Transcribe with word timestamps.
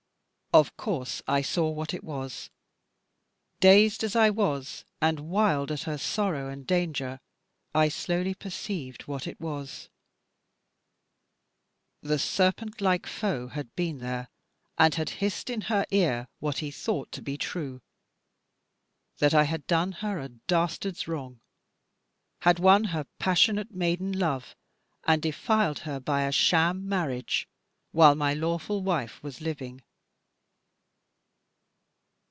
Of 0.53 0.75
course 0.75 1.21
I 1.29 1.41
saw 1.41 1.69
what 1.69 1.93
it 1.93 2.03
was; 2.03 2.49
dazed 3.61 4.03
as 4.03 4.17
I 4.17 4.29
was 4.29 4.83
and 5.01 5.21
wild 5.29 5.71
at 5.71 5.83
her 5.83 5.97
sorrow 5.97 6.49
and 6.49 6.67
danger, 6.67 7.21
I 7.73 7.87
slowly 7.87 8.33
perceived 8.33 9.03
what 9.07 9.27
it 9.27 9.39
was. 9.39 9.87
The 12.01 12.19
serpent 12.19 12.81
like 12.81 13.07
foe 13.07 13.47
had 13.47 13.73
been 13.77 13.99
there, 13.99 14.27
and 14.77 14.93
had 14.95 15.11
hissed 15.23 15.49
in 15.49 15.61
her 15.71 15.85
ear 15.89 16.27
what 16.39 16.57
he 16.57 16.69
thought 16.69 17.13
to 17.13 17.21
be 17.21 17.37
true 17.37 17.81
that 19.19 19.33
I 19.33 19.43
had 19.43 19.65
done 19.67 19.93
her 19.93 20.19
a 20.19 20.27
dastard's 20.27 21.07
wrong; 21.07 21.39
had 22.41 22.59
won 22.59 22.83
her 22.91 23.05
passionate 23.19 23.71
maiden 23.73 24.11
love, 24.11 24.53
and 25.05 25.21
defiled 25.21 25.79
her 25.87 26.01
by 26.01 26.23
a 26.23 26.31
sham 26.33 26.89
marriage, 26.89 27.47
while 27.93 28.15
my 28.15 28.33
lawful 28.33 28.83
wife 28.83 29.23
was 29.23 29.39
living. 29.39 29.81